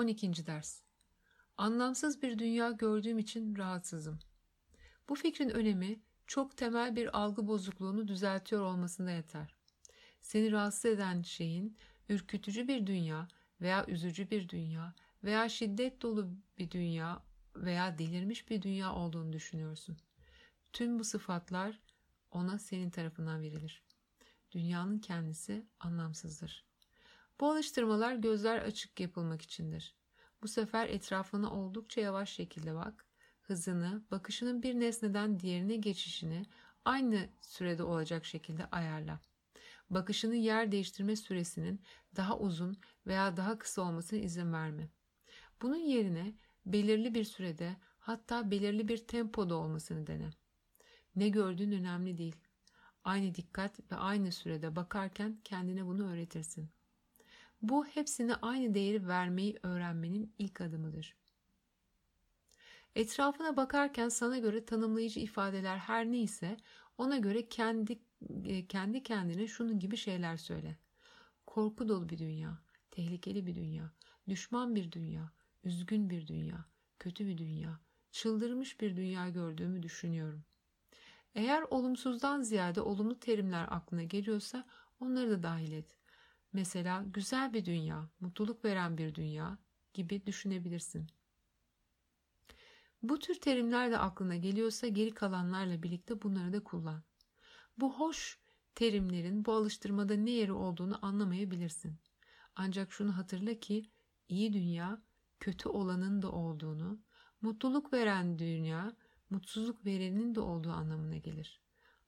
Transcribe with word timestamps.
12. 0.00 0.46
ders. 0.46 0.80
Anlamsız 1.56 2.22
bir 2.22 2.38
dünya 2.38 2.70
gördüğüm 2.70 3.18
için 3.18 3.56
rahatsızım. 3.56 4.18
Bu 5.08 5.14
fikrin 5.14 5.48
önemi 5.48 6.00
çok 6.26 6.56
temel 6.56 6.96
bir 6.96 7.18
algı 7.18 7.46
bozukluğunu 7.46 8.08
düzeltiyor 8.08 8.62
olmasında 8.62 9.10
yeter. 9.10 9.54
Seni 10.20 10.52
rahatsız 10.52 10.84
eden 10.84 11.22
şeyin 11.22 11.76
ürkütücü 12.08 12.68
bir 12.68 12.86
dünya 12.86 13.28
veya 13.60 13.86
üzücü 13.86 14.30
bir 14.30 14.48
dünya 14.48 14.94
veya 15.24 15.48
şiddet 15.48 16.02
dolu 16.02 16.30
bir 16.58 16.70
dünya 16.70 17.22
veya 17.56 17.98
delirmiş 17.98 18.50
bir 18.50 18.62
dünya 18.62 18.94
olduğunu 18.94 19.32
düşünüyorsun. 19.32 19.96
Tüm 20.72 20.98
bu 20.98 21.04
sıfatlar 21.04 21.80
ona 22.30 22.58
senin 22.58 22.90
tarafından 22.90 23.42
verilir. 23.42 23.82
Dünyanın 24.52 24.98
kendisi 24.98 25.66
anlamsızdır. 25.80 26.69
Bu 27.40 27.50
alıştırmalar 27.50 28.14
gözler 28.14 28.58
açık 28.58 29.00
yapılmak 29.00 29.42
içindir. 29.42 29.94
Bu 30.42 30.48
sefer 30.48 30.88
etrafına 30.88 31.54
oldukça 31.54 32.00
yavaş 32.00 32.30
şekilde 32.32 32.74
bak, 32.74 33.06
hızını, 33.40 34.02
bakışının 34.10 34.62
bir 34.62 34.80
nesneden 34.80 35.40
diğerine 35.40 35.76
geçişini 35.76 36.46
aynı 36.84 37.28
sürede 37.40 37.82
olacak 37.82 38.24
şekilde 38.24 38.66
ayarla. 38.66 39.20
Bakışının 39.90 40.34
yer 40.34 40.72
değiştirme 40.72 41.16
süresinin 41.16 41.82
daha 42.16 42.38
uzun 42.38 42.76
veya 43.06 43.36
daha 43.36 43.58
kısa 43.58 43.82
olmasına 43.82 44.18
izin 44.18 44.52
verme. 44.52 44.88
Bunun 45.62 45.76
yerine 45.76 46.34
belirli 46.66 47.14
bir 47.14 47.24
sürede 47.24 47.76
hatta 47.98 48.50
belirli 48.50 48.88
bir 48.88 49.06
tempoda 49.06 49.54
olmasını 49.54 50.06
dene. 50.06 50.30
Ne 51.16 51.28
gördüğün 51.28 51.72
önemli 51.72 52.18
değil. 52.18 52.36
Aynı 53.04 53.34
dikkat 53.34 53.92
ve 53.92 53.96
aynı 53.96 54.32
sürede 54.32 54.76
bakarken 54.76 55.40
kendine 55.44 55.86
bunu 55.86 56.12
öğretirsin. 56.12 56.70
Bu 57.62 57.86
hepsine 57.86 58.34
aynı 58.34 58.74
değeri 58.74 59.08
vermeyi 59.08 59.58
öğrenmenin 59.62 60.34
ilk 60.38 60.60
adımıdır. 60.60 61.16
Etrafına 62.94 63.56
bakarken 63.56 64.08
sana 64.08 64.38
göre 64.38 64.64
tanımlayıcı 64.64 65.20
ifadeler 65.20 65.76
her 65.78 66.06
neyse 66.06 66.56
ona 66.98 67.18
göre 67.18 67.48
kendi 67.48 67.98
e, 68.44 68.66
kendi 68.66 69.02
kendine 69.02 69.46
şunun 69.46 69.78
gibi 69.78 69.96
şeyler 69.96 70.36
söyle. 70.36 70.78
Korku 71.46 71.88
dolu 71.88 72.08
bir 72.08 72.18
dünya, 72.18 72.58
tehlikeli 72.90 73.46
bir 73.46 73.54
dünya, 73.54 73.92
düşman 74.28 74.74
bir 74.74 74.92
dünya, 74.92 75.32
üzgün 75.64 76.10
bir 76.10 76.26
dünya, 76.26 76.64
kötü 76.98 77.26
bir 77.26 77.38
dünya, 77.38 77.80
çıldırmış 78.10 78.80
bir 78.80 78.96
dünya 78.96 79.28
gördüğümü 79.28 79.82
düşünüyorum. 79.82 80.44
Eğer 81.34 81.62
olumsuzdan 81.62 82.42
ziyade 82.42 82.80
olumlu 82.80 83.20
terimler 83.20 83.66
aklına 83.70 84.02
geliyorsa 84.02 84.66
onları 85.00 85.30
da 85.30 85.42
dahil 85.42 85.72
et. 85.72 85.99
Mesela 86.52 87.04
güzel 87.06 87.52
bir 87.52 87.64
dünya, 87.64 88.08
mutluluk 88.20 88.64
veren 88.64 88.98
bir 88.98 89.14
dünya 89.14 89.58
gibi 89.94 90.26
düşünebilirsin. 90.26 91.06
Bu 93.02 93.18
tür 93.18 93.34
terimler 93.34 93.90
de 93.90 93.98
aklına 93.98 94.36
geliyorsa 94.36 94.88
geri 94.88 95.10
kalanlarla 95.10 95.82
birlikte 95.82 96.22
bunları 96.22 96.52
da 96.52 96.64
kullan. 96.64 97.02
Bu 97.76 97.98
hoş 97.98 98.38
terimlerin 98.74 99.44
bu 99.44 99.52
alıştırmada 99.52 100.14
ne 100.14 100.30
yeri 100.30 100.52
olduğunu 100.52 101.06
anlamayabilirsin. 101.06 101.98
Ancak 102.56 102.92
şunu 102.92 103.16
hatırla 103.16 103.54
ki 103.54 103.90
iyi 104.28 104.52
dünya 104.52 105.02
kötü 105.40 105.68
olanın 105.68 106.22
da 106.22 106.32
olduğunu, 106.32 107.00
mutluluk 107.40 107.92
veren 107.92 108.38
dünya 108.38 108.96
mutsuzluk 109.30 109.84
verenin 109.84 110.34
de 110.34 110.40
olduğu 110.40 110.70
anlamına 110.70 111.16
gelir. 111.16 111.60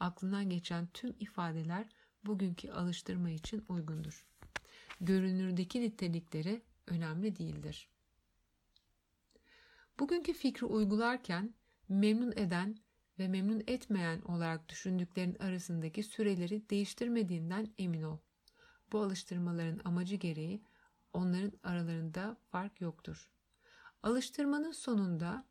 Aklından 0.00 0.50
geçen 0.50 0.86
tüm 0.86 1.14
ifadeler 1.18 1.88
bugünkü 2.26 2.70
alıştırma 2.70 3.30
için 3.30 3.64
uygundur. 3.68 4.26
Görünürdeki 5.00 5.80
nitelikleri 5.80 6.62
önemli 6.86 7.36
değildir. 7.36 7.88
Bugünkü 10.00 10.32
fikri 10.32 10.66
uygularken 10.66 11.54
memnun 11.88 12.32
eden 12.32 12.76
ve 13.18 13.28
memnun 13.28 13.62
etmeyen 13.66 14.20
olarak 14.20 14.68
düşündüklerin 14.68 15.34
arasındaki 15.34 16.02
süreleri 16.02 16.70
değiştirmediğinden 16.70 17.68
emin 17.78 18.02
ol. 18.02 18.18
Bu 18.92 19.00
alıştırmaların 19.00 19.80
amacı 19.84 20.16
gereği 20.16 20.62
onların 21.12 21.52
aralarında 21.62 22.36
fark 22.50 22.80
yoktur. 22.80 23.30
Alıştırmanın 24.02 24.72
sonunda 24.72 25.46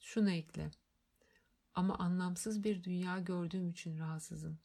şunu 0.00 0.30
ekle. 0.30 0.70
Ama 1.74 1.98
anlamsız 1.98 2.64
bir 2.64 2.84
dünya 2.84 3.18
gördüğüm 3.18 3.68
için 3.70 3.98
rahatsızım. 3.98 4.58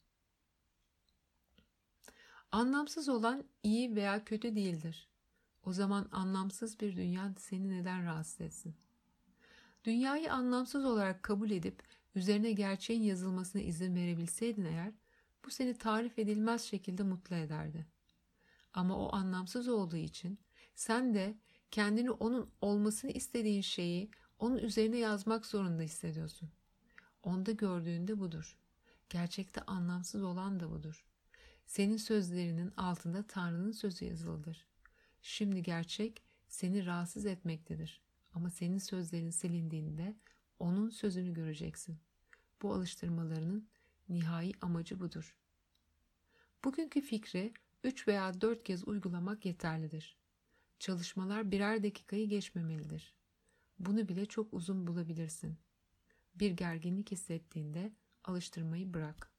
Anlamsız 2.52 3.08
olan 3.08 3.44
iyi 3.62 3.96
veya 3.96 4.24
kötü 4.24 4.56
değildir. 4.56 5.08
O 5.64 5.72
zaman 5.72 6.08
anlamsız 6.12 6.80
bir 6.80 6.96
dünya 6.96 7.34
seni 7.38 7.68
neden 7.68 8.04
rahatsız 8.04 8.40
etsin? 8.40 8.74
Dünyayı 9.84 10.32
anlamsız 10.32 10.84
olarak 10.84 11.22
kabul 11.22 11.50
edip 11.50 11.82
üzerine 12.14 12.52
gerçeğin 12.52 13.02
yazılmasına 13.02 13.62
izin 13.62 13.94
verebilseydin 13.94 14.64
eğer, 14.64 14.92
bu 15.44 15.50
seni 15.50 15.74
tarif 15.74 16.18
edilmez 16.18 16.62
şekilde 16.62 17.02
mutlu 17.02 17.36
ederdi. 17.36 17.86
Ama 18.74 18.96
o 18.96 19.14
anlamsız 19.14 19.68
olduğu 19.68 19.96
için 19.96 20.38
sen 20.74 21.14
de 21.14 21.34
kendini 21.70 22.10
onun 22.10 22.50
olmasını 22.60 23.10
istediğin 23.10 23.62
şeyi 23.62 24.10
onun 24.38 24.58
üzerine 24.58 24.98
yazmak 24.98 25.46
zorunda 25.46 25.82
hissediyorsun. 25.82 26.50
Onda 27.22 27.52
gördüğünde 27.52 28.20
budur. 28.20 28.58
Gerçekte 29.08 29.60
anlamsız 29.62 30.22
olan 30.22 30.60
da 30.60 30.70
budur. 30.70 31.11
Senin 31.72 31.96
sözlerinin 31.96 32.72
altında 32.76 33.22
Tanrı'nın 33.22 33.72
sözü 33.72 34.04
yazılıdır. 34.04 34.66
Şimdi 35.22 35.62
gerçek 35.62 36.22
seni 36.48 36.86
rahatsız 36.86 37.26
etmektedir. 37.26 38.02
Ama 38.32 38.50
senin 38.50 38.78
sözlerin 38.78 39.30
silindiğinde 39.30 40.16
onun 40.58 40.90
sözünü 40.90 41.34
göreceksin. 41.34 41.98
Bu 42.62 42.74
alıştırmalarının 42.74 43.68
nihai 44.08 44.52
amacı 44.60 45.00
budur. 45.00 45.36
Bugünkü 46.64 47.00
fikri 47.00 47.54
3 47.84 48.08
veya 48.08 48.40
4 48.40 48.64
kez 48.64 48.88
uygulamak 48.88 49.44
yeterlidir. 49.44 50.16
Çalışmalar 50.78 51.50
birer 51.50 51.82
dakikayı 51.82 52.28
geçmemelidir. 52.28 53.14
Bunu 53.78 54.08
bile 54.08 54.26
çok 54.26 54.54
uzun 54.54 54.86
bulabilirsin. 54.86 55.58
Bir 56.34 56.50
gerginlik 56.50 57.10
hissettiğinde 57.10 57.92
alıştırmayı 58.24 58.94
bırak. 58.94 59.31